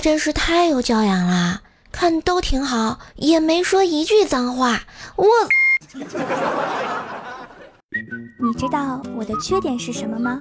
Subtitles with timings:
[0.00, 1.60] 真是太有教养了，
[1.92, 4.80] 看都挺好，也没说一句脏话。
[5.16, 5.26] 我，
[8.38, 10.40] 你知道我的缺点是什么吗？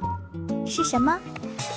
[0.65, 1.17] 是什么？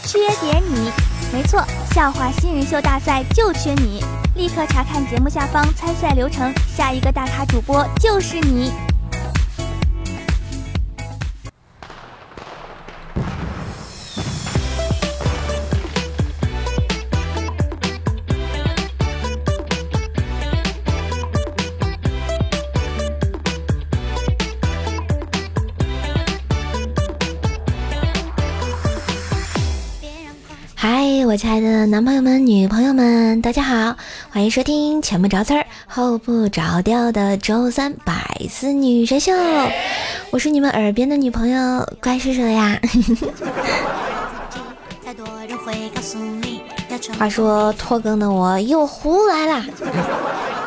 [0.05, 0.91] 缺点你，
[1.33, 1.65] 没错，
[1.95, 4.05] 笑话新人秀大赛就缺你！
[4.37, 8.73] 立刻查看节目下方参赛流程，下一个大咖主播就是你。
[31.33, 33.97] 我亲爱的男朋友们、女朋友们，大家好，
[34.29, 39.33] 欢迎收听前不着村儿后不着调的周三百思女神秀，
[40.31, 42.79] 我是你们耳边的女朋友怪叔叔呀。
[47.19, 49.65] 话说拖更的我又胡来啦，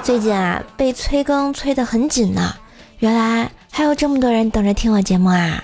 [0.01, 2.55] 最近啊被催更催得很紧呢，
[2.97, 5.63] 原来还有这么多人等着听我节目啊。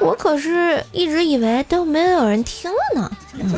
[0.00, 3.10] 我可是一直以为都没有人听了呢。
[3.34, 3.52] 嗯，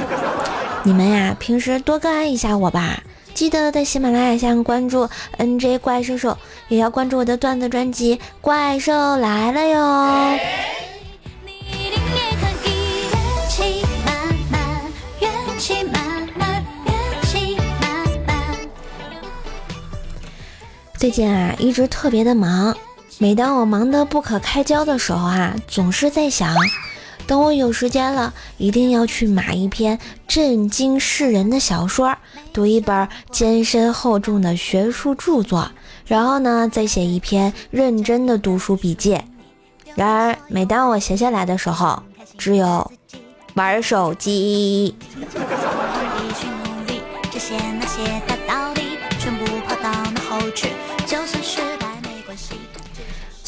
[0.82, 3.02] 你们呀，平时多关爱一下我吧，
[3.34, 6.36] 记得在喜马拉雅上关注 NJ 怪兽兽，
[6.68, 10.38] 也要关注我的段子专辑《怪兽来了》哟。
[20.98, 22.76] 最近啊，一直特别的忙。
[23.22, 26.56] 每当我忙得不可开交的时候啊，总是在想，
[27.26, 32.16] 等我有时间了，一定要去买一篇震惊世人的小说，
[32.50, 35.70] 读一本艰深厚重的学术著作，
[36.06, 39.20] 然后呢，再写一篇认真的读书笔记。
[39.94, 42.02] 然而，每当我闲下来的时候，
[42.38, 42.90] 只有
[43.52, 44.96] 玩手机。
[51.06, 51.60] 就算是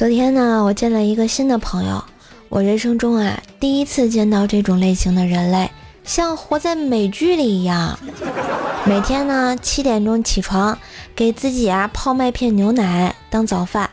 [0.03, 2.03] 昨天呢，我见了一个新的朋友。
[2.49, 5.71] 我人生中啊，第一次见到这种类型的人类，
[6.03, 7.97] 像活在美剧里一样。
[8.85, 10.77] 每天呢，七点钟起床，
[11.15, 13.89] 给自己啊泡麦片牛奶当早饭，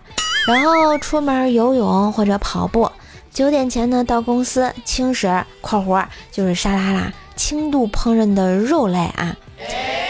[0.47, 2.91] 然后出门游泳或者跑步。
[3.31, 5.27] 九点前呢，到公司轻食
[5.61, 9.37] （括弧就是沙拉啦），轻度烹饪的肉类啊。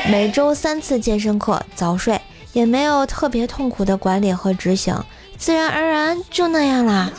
[0.10, 2.22] 每周三次健身课，早睡，
[2.54, 4.96] 也没有特别痛苦的管理和执行。
[5.40, 7.10] 自然而然就那样啦。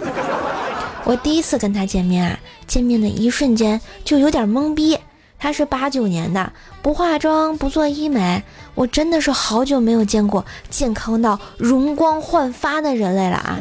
[1.04, 4.98] 我第一次跟他见面啊，见面的一瞬间就有点懵逼。
[5.38, 8.42] 他是八九年的，不化妆不做医美，
[8.74, 13.58] 我真的是好久没有见过健康到容光焕发的人类了啊！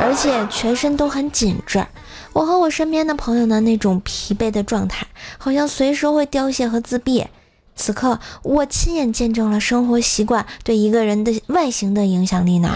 [0.00, 1.86] 而且全身都很紧致。
[2.32, 7.26] 我和我身边的朋友呢那种疲惫的状态，好像随时会凋谢和自闭。
[7.76, 12.74] 此刻，我亲眼见证了生活习惯对一个人的外形的影响力呢。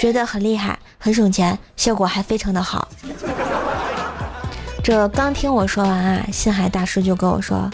[0.00, 2.88] 觉得很厉害，很省钱，效果还非常的好。
[4.82, 7.70] 这刚听我说完啊，心海大师就跟我说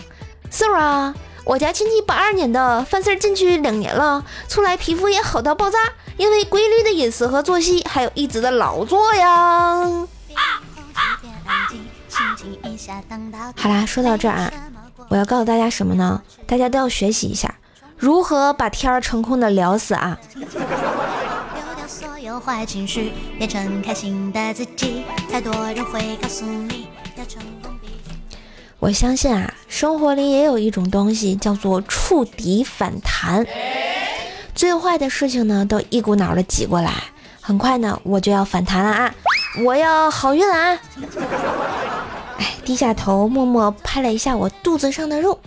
[0.50, 1.14] ：“Sir 啊，
[1.44, 5.78] 我家亲戚八二年的，犯事儿进去两年了，出来皮肤也好到爆炸，
[6.16, 9.84] 因为规律的饮食和作息，还有一直的劳作呀。”
[13.54, 14.52] 好啦，说到这儿啊，
[15.08, 16.20] 我要告诉大家什么呢？
[16.44, 17.54] 大家都要学习一下，
[17.96, 20.18] 如何把天儿成功的聊死啊。
[22.38, 27.72] 坏情绪变成开心的自己，太多人会告诉你要成功
[28.78, 33.44] 我相信啊，生活里也有一种东西叫做触底反弹。
[34.54, 36.92] 最坏的事情呢，都一股脑的挤过来，
[37.40, 39.14] 很快呢，我就要反弹了啊！
[39.64, 40.78] 我要好运了啊！
[42.38, 45.38] 哎，低下头默默拍了一下我肚子上的肉，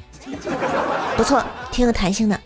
[1.16, 2.39] 不错，挺有弹性的。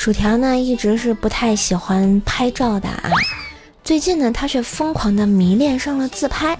[0.00, 3.10] 薯条呢，一直是不太喜欢拍照的啊。
[3.84, 6.58] 最近呢，他却疯狂的迷恋上了自拍。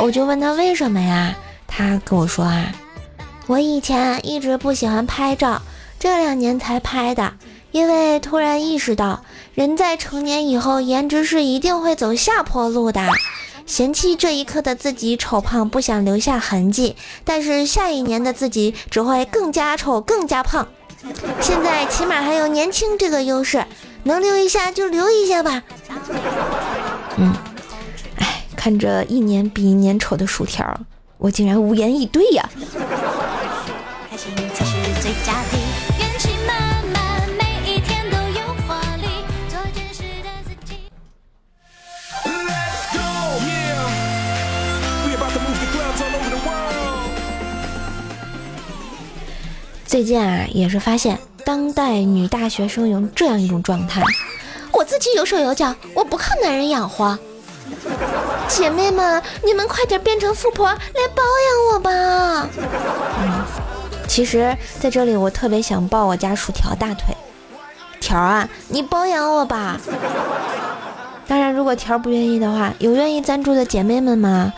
[0.00, 1.34] 我就问他为什么呀？
[1.66, 2.72] 他跟我说啊，
[3.48, 5.60] 我以前一直不喜欢拍照，
[5.98, 7.34] 这两年才拍的。
[7.72, 9.24] 因为突然意识到，
[9.54, 13.02] 人在成年以后，颜值是一定会走下坡路的。
[13.66, 20.68] 嫌弃这一刻的自己丑胖，不想留下痕迹，但是下一年的自己只会更加丑，更加胖。
[21.40, 23.64] 现在起码还有年轻这个优势，
[24.04, 25.62] 能留一下就留一下吧。
[27.16, 27.34] 嗯，
[28.16, 30.80] 哎，看着一年比一年丑的薯条，
[31.16, 32.48] 我竟然无言以对呀。
[34.10, 35.34] 开心才是最佳
[49.88, 54.02] 最近啊，也是发现当代女大学生有这样一种状态：
[54.70, 57.18] 我自己有手有脚，我不靠男人养活。
[58.48, 62.48] 姐妹们，你们快点变成富婆来包养我吧！
[63.18, 63.44] 嗯，
[64.06, 67.16] 其实在这里我特别想抱我家薯条大腿，
[67.98, 69.80] 条啊，你包养我吧！
[71.26, 74.52] 当然，如果条不愿意的话，有愿意赞助的姐妹们吗？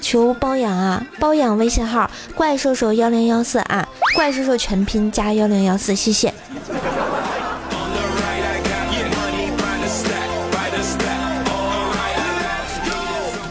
[0.00, 1.06] 求包养啊！
[1.18, 6.32] 包养微信号怪兽兽幺零幺四啊，怪兽兽全拼加幺零幺四，谢谢。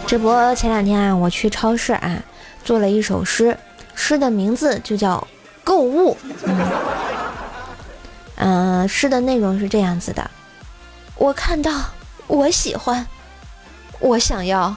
[0.07, 2.17] 这不，前两天啊，我去超市啊，
[2.63, 3.55] 做了一首诗，
[3.93, 5.27] 诗的名字就叫
[5.63, 6.17] “购物”。
[8.37, 10.31] 嗯，诗的内容是这样子的：
[11.15, 11.71] 我看到，
[12.25, 13.05] 我喜欢，
[13.99, 14.75] 我想要，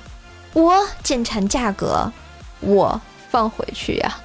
[0.55, 2.13] 我减产价格，
[2.61, 3.01] 我
[3.31, 4.17] 放回去呀。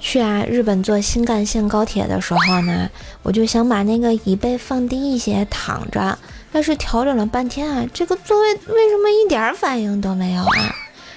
[0.00, 0.44] 去啊！
[0.48, 2.88] 日本坐新干线高铁的时候呢，
[3.22, 6.18] 我就想把那个椅背放低一些躺着，
[6.52, 10.74] 但是调整了半天啊，这个座位为什么一点反应都没有啊？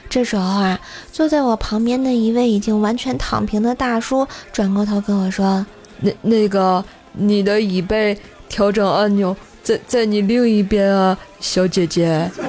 [0.10, 0.80] 这时候啊，
[1.12, 5.66] 坐在我旁边的一位已经完全躺平的大叔转过头跟我说
[6.02, 8.18] ：“那那个，你的椅背
[8.48, 12.32] 调整按钮在在你另一边啊，小姐姐。”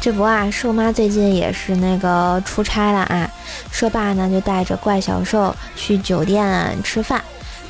[0.00, 3.30] 这不啊，瘦妈最近也是那个出差了啊。
[3.70, 7.22] 瘦爸呢就带着怪小兽去酒店吃饭，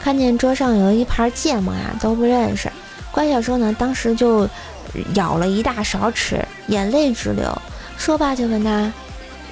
[0.02, 2.72] 看见桌上有一盘芥末啊，都不认识。
[3.12, 4.48] 怪小兽呢当时就
[5.14, 7.56] 咬了一大勺吃，眼泪直流。
[7.96, 8.92] 说爸就问他：“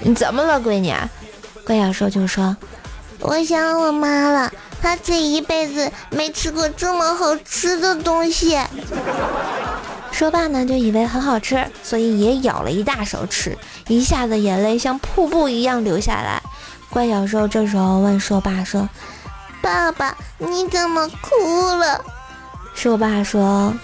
[0.01, 0.93] 你怎么了，闺女？”
[1.65, 2.57] 怪小兽就说
[3.21, 4.51] ：“我想我妈了，
[4.83, 8.59] 她这一辈子没吃过这么好吃的东西。
[10.11, 13.57] ”说罢呢，就以为很好吃，所以也咬了一大勺吃，
[13.89, 16.43] 一下子眼泪像瀑布一样流下来。
[16.89, 18.89] 怪小兽这时候问说爸说
[19.63, 22.05] ：“爸爸，你怎么哭了？”
[22.75, 23.75] 是我爸说：“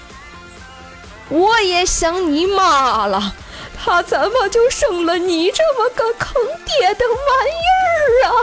[1.28, 3.34] 我也想你妈了，
[3.76, 6.34] 他怎么就生了你这么个坑
[6.64, 8.34] 爹的玩意儿啊？”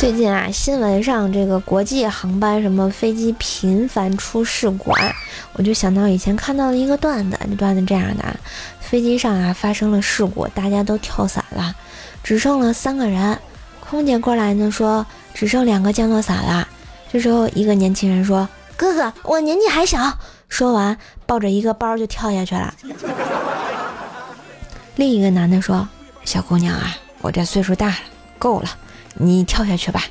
[0.00, 4.94] 最近啊，新闻上这个国际航班什么飞机频繁出事故，
[5.52, 8.34] 我就想到以前看到的一个段子，这段子这样的：
[8.80, 11.76] 飞机上啊发生了事故，大家都跳伞了，
[12.24, 13.38] 只剩了三个人。
[13.78, 15.04] 空姐过来呢说，
[15.34, 16.66] 只剩两个降落伞了。
[17.12, 18.48] 这时候一个年轻人说
[18.78, 19.98] ：“哥哥，我年纪还小。”
[20.48, 20.96] 说完
[21.26, 22.72] 抱着一个包就跳下去了。
[24.96, 25.86] 另一个男的说
[26.24, 27.96] ：“小姑娘啊，我这岁数大了，
[28.38, 28.70] 够了。”
[29.14, 30.02] 你跳下去吧，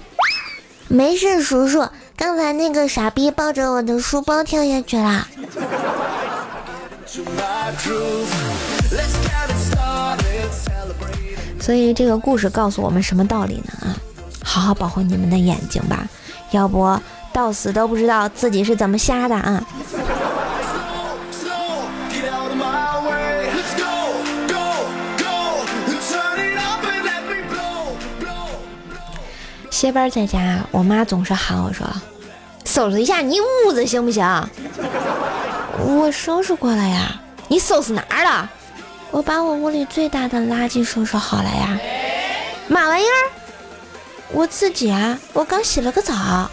[0.87, 1.87] 没事，叔叔。
[2.15, 5.27] 刚才那个傻逼抱着我的书包跳下去了。
[11.59, 13.87] 所以这个故事告诉我们什么道理呢？
[13.87, 13.95] 啊，
[14.43, 16.07] 好好保护你们的眼睛吧，
[16.51, 16.99] 要不
[17.31, 19.63] 到死都不知道自己是怎么瞎的啊。
[29.79, 31.87] 歇班在家，我妈总是喊我说
[32.67, 34.25] ：“收拾一下你屋子行不行？”
[35.79, 37.21] 我收拾过了呀。
[37.47, 38.49] 你收拾哪儿了？
[39.09, 41.79] 我把我屋里最大的垃圾收拾好了呀。
[42.67, 43.31] 嘛玩意儿？
[44.33, 46.51] 我自己啊，我刚洗了个澡。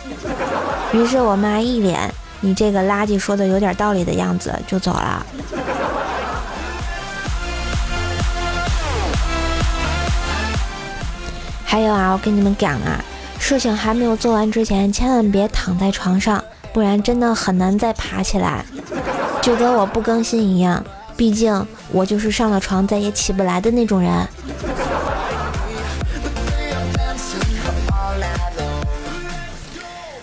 [0.93, 5.27] 于是我妈一脸“你这个垃圾说的有点道理”的样子就走了。
[11.65, 13.05] 还有啊，我跟你们讲啊。
[13.49, 18.65] 事情还没有做完之前，千万别躺在床上，不然真的很难再爬起来。
[19.41, 20.85] 就跟我不更新一样，
[21.17, 24.29] 毕竟我就是上了床再也起不来的那种人。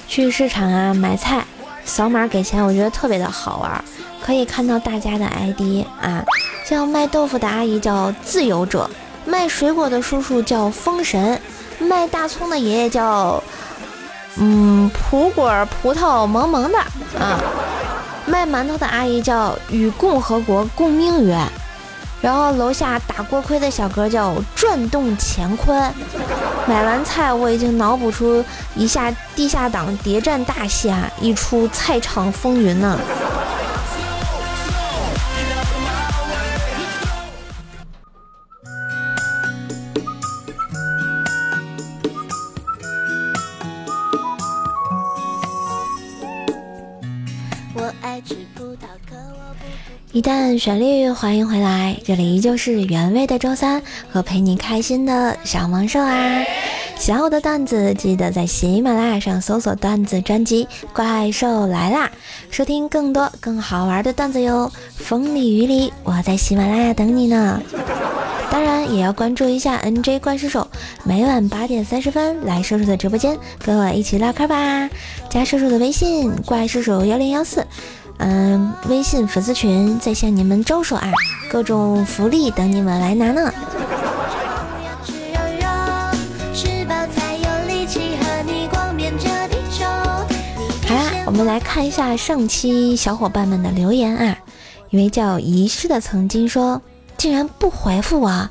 [0.06, 1.46] 去市场啊买菜，
[1.86, 3.86] 扫码给钱，我觉得特别的好玩，
[4.22, 6.25] 可以看到大家的 ID 啊，
[6.65, 8.89] 像卖豆腐的阿姨叫自由者，
[9.24, 11.39] 卖水果的叔叔叫封神。
[11.84, 13.44] 卖大葱的爷爷叫，
[14.38, 16.78] 嗯，葡果葡萄萌萌的
[17.20, 17.40] 啊。
[18.25, 21.38] 卖馒头的阿姨叫与共和国共命运。
[22.22, 25.78] 然后楼下打锅盔的小哥叫转动乾坤。
[26.66, 28.42] 买完菜，我已经脑补出
[28.75, 32.98] 一下地下党谍战大戏啊，一出菜场风云呢。
[50.12, 53.82] 一旦旋律，欢迎回来，这里依旧是原味的周三
[54.12, 56.44] 和陪你开心的小萌兽啊！
[56.96, 62.08] 喜欢我的段子，记得在喜马拉雅上搜索段子专辑《怪兽来啦》，
[62.56, 64.72] 收听更多更好玩的段子哟！
[64.96, 67.60] 风里雨里，我在喜马拉雅等你呢。
[68.52, 70.68] 当然也要关注一下 NJ 怪兽手，
[71.04, 73.36] 每晚八点三十分来叔叔的直播间，
[73.66, 74.88] 跟我一起唠嗑吧！
[75.28, 77.66] 加叔叔的微信：怪兽手幺零幺四。
[78.17, 81.12] 嗯，微信粉丝群在向你们招手啊，
[81.50, 83.51] 各种福利等你们来拿呢。
[90.88, 94.38] 好啦，我们来看一下上期小伙伴们的留言啊。
[94.89, 96.82] 一位叫遗失的曾经说，
[97.17, 98.50] 竟然不回复我。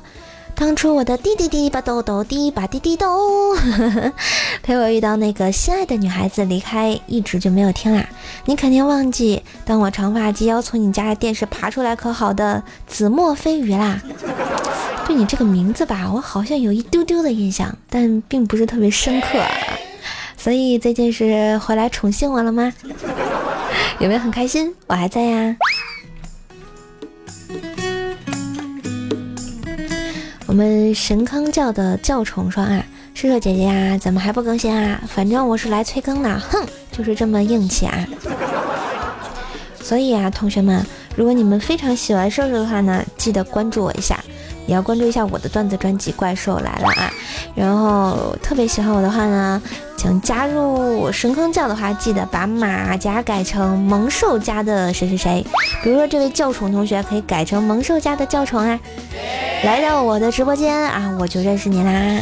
[0.55, 3.07] 当初我的滴滴滴吧豆豆滴吧滴滴咚，
[4.63, 8.07] 陪我遇到那个心爱的女孩子离开，一直就没有听啦。
[8.45, 13.99] 你肯定忘记，当我长发及腰从你家的电视爬出来可好的子墨飞鱼啦。
[15.05, 19.27] 对你这个名字吧，我好像有一丢丢的印象，但并不是特别深刻。
[20.37, 22.71] 所以最近是回来宠幸我了吗？
[23.99, 24.73] 有没有很开心？
[24.87, 25.55] 我还在呀。
[30.53, 35.01] 我们神坑教的教宠说啊，射手姐姐呀，怎么还不更新啊？
[35.07, 38.07] 反正我是来催更的，哼，就是这么硬气啊！
[39.81, 44.23] 所以啊，同学们，如果你们非常喜欢射手的话呢，记得关注我一下，
[44.67, 47.11] 也要关注一下我的段子专辑《怪兽来了》啊。
[47.55, 49.59] 然后特别喜欢我的话呢，
[49.97, 55.43] 请加入神坑教的话，记得把马甲改成萌兽家的谁谁谁。
[55.83, 58.79] 比如说这位教宠同学可以改成萌兽家的教宠啊。
[59.63, 62.19] 来到我的直播间啊，我就认识你啦！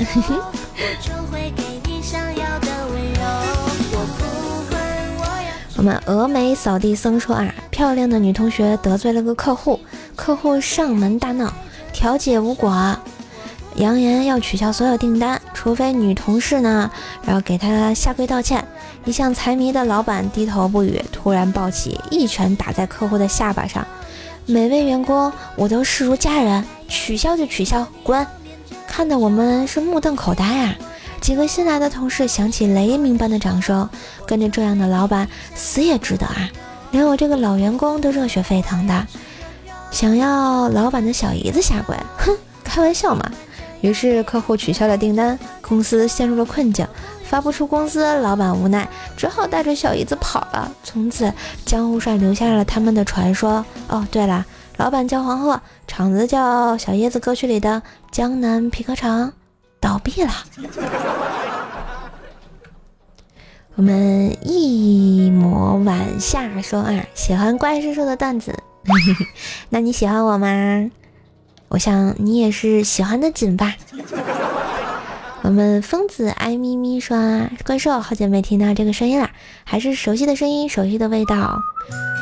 [5.75, 9.79] 我们峨眉扫地僧说啊，漂亮的女同学得罪了个客户，
[10.15, 11.51] 客户上门大闹，
[11.91, 12.95] 调解无果，
[13.75, 16.91] 扬言要取消所有订单，除非女同事呢，
[17.25, 18.63] 然后给他下跪道歉。
[19.03, 23.83] 一向财迷的老板低头不语，突然抱起一拳打在客户的下巴上。
[24.45, 28.27] 每位员工，我都视如家人，取消就取消，滚！
[28.86, 30.75] 看得我们是目瞪口呆啊！
[31.21, 33.89] 几个新来的同事响起雷鸣般的掌声，
[34.27, 36.50] 跟着这样的老板死也值得啊！
[36.91, 39.07] 连我这个老员工都热血沸腾的，
[39.89, 43.31] 想要老板的小姨子下跪，哼，开玩笑嘛！
[43.79, 46.86] 于是客户取消了订单，公司陷入了困境。
[47.24, 50.69] 发不出工资，老板无奈，只好带着小姨子跑了。
[50.83, 51.31] 从此，
[51.65, 53.65] 江湖上留下了他们的传说。
[53.88, 54.45] 哦，对了，
[54.78, 59.34] 老板叫黄鹤，厂子叫小叶子歌曲里的江南皮革厂，
[59.80, 60.32] 倒闭了。
[63.75, 68.54] 我们一抹晚夏说啊，喜欢怪叔叔的段子，
[69.70, 70.90] 那你喜欢我吗？
[71.70, 73.75] 我想你也是喜欢的紧吧。
[75.44, 79.30] 我们疯子爱咪咪说啊：“怪兽，好久没听到这个声音了，
[79.63, 81.58] 还是熟悉的声音，熟悉的味道。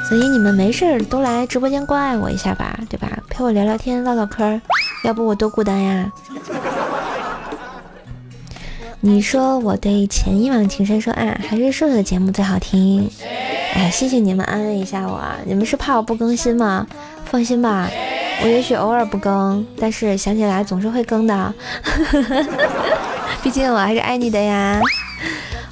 [0.10, 3.08] 所以你们没事儿都来直播间关爱我一下吧，对吧？
[3.30, 4.60] 陪我聊聊天，唠唠嗑，
[5.04, 6.12] 要不我多孤单呀。”
[9.02, 13.08] 你说我对前一往情深说啊，还是瘦瘦的节目最好听。
[13.76, 16.88] 哎，谢谢你们安慰一下我，你们是怕我不更新吗？
[17.26, 17.88] 放心吧。
[18.42, 21.54] 我也许偶尔不更，但是想起来总是会更的。
[23.44, 24.82] 毕竟我还是爱你的呀。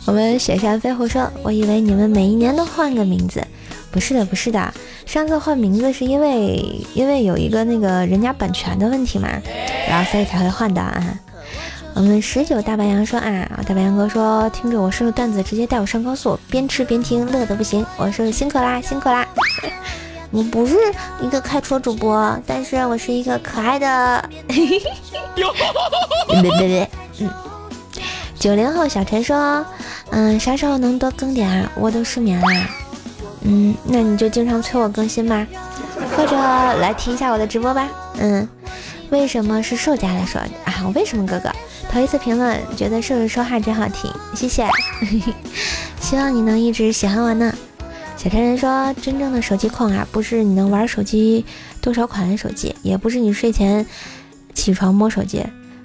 [0.05, 3.43] 我们雪山飞狐说：“我以为你们每一年都换个名字，
[3.91, 4.73] 不是的，不是的。
[5.05, 6.63] 上次换名字是因为
[6.93, 9.29] 因为有一个那个人家版权的问题嘛，
[9.87, 11.19] 然后所以才会换的啊。”
[11.95, 17.83] 我们十九大白羊说：“啊，大白羊哥说听着我说的段子，直接带我上高速，边吃边听，乐得不行。
[17.97, 19.27] 我说辛苦啦，辛苦啦。”
[20.29, 20.75] 我不是
[21.21, 24.29] 一个开车主播，但是我是一个可爱的。
[24.47, 26.89] 别别别，
[27.19, 27.29] 嗯。
[28.37, 29.65] 九零后小陈说
[30.11, 31.71] ：“嗯，啥时候能多更点啊？
[31.75, 32.69] 我都失眠啦。”
[33.41, 35.45] 嗯，那你就经常催我更新吧，
[36.15, 37.87] 或者来听一下我的直播吧。
[38.19, 38.47] 嗯，
[39.09, 40.83] 为什么是瘦家来说啊？
[40.85, 41.49] 我为什么哥哥
[41.91, 44.67] 头一次评论，觉得瘦瘦说话真好听，谢谢。
[45.99, 47.53] 希望你能一直喜欢我呢。
[48.15, 51.45] 小天人说：“真正的手机控啊，不是你能玩手机
[51.81, 53.85] 多。”多少款的手机，也不是你睡前
[54.53, 55.41] 起床摸手机，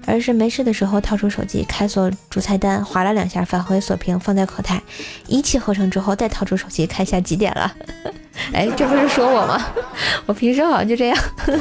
[0.07, 4.83] 而是没事的时候掏出手机，开锁主菜单，划了两下，返回锁屏，放在口袋，
[5.27, 7.73] 一气呵成之后再掏出手机看一下几点了。
[8.53, 9.65] 哎，这不是说我吗？
[10.27, 11.19] 我平时好像就这样。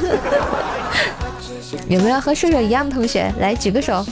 [1.88, 3.32] 有没有和射手一样的同学？
[3.40, 4.06] 来举个手。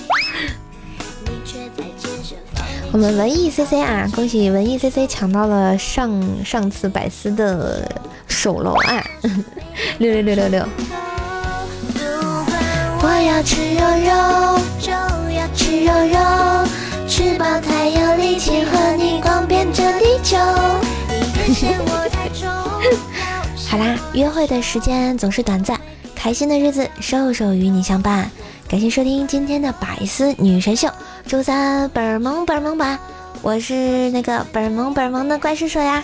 [2.91, 7.87] 我们文艺 C C 啊，恭喜文艺 C C 抢到了上上次百思的
[8.27, 9.03] 手楼啊！
[9.99, 10.67] 六六六六六。
[13.01, 14.91] 我要吃肉肉，就
[15.31, 16.17] 要吃肉肉，
[17.07, 20.37] 吃饱才有力气和你逛遍这地球。
[23.69, 25.79] 好啦，约会的时间总是短暂，
[26.13, 28.29] 开心的日子，瘦瘦与你相伴。
[28.67, 30.89] 感谢收听今天的百思女神秀，
[31.25, 32.99] 周三本儿萌本儿萌吧。
[33.41, 36.03] 我是那个本萌本萌的怪兽手呀，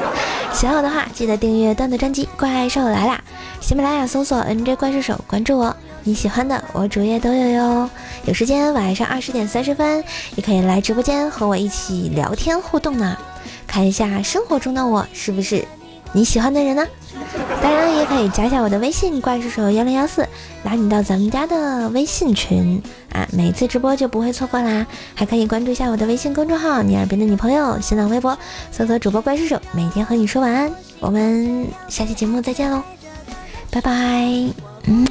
[0.52, 3.22] 喜欢我的话记得订阅段子专辑《怪兽来啦》，
[3.64, 7.90] 喜马拉雅搜索 NJ 怪兽手关注我，你喜欢的我主页都有哟。
[8.24, 10.02] 有时间晚上二十点三十分
[10.36, 13.16] 也可以来直播间和我一起聊天互动呢，
[13.66, 15.64] 看一下生活中的我是不是
[16.12, 16.86] 你喜欢的人呢？
[17.62, 20.26] 当然也可以加一下我的微信怪兽手幺零幺四，
[20.64, 22.82] 拉你到咱们家的微信群
[23.12, 24.86] 啊，每次直播就不会错过啦。
[25.14, 28.36] 还可以关注一下我的微信公众号“你耳边的女朋友”，新浪微博
[28.72, 30.70] 搜索主播怪兽手，每天和你说晚安。
[30.98, 32.82] 我们下期节目再见喽，
[33.70, 33.92] 拜拜，
[34.86, 35.06] 嗯。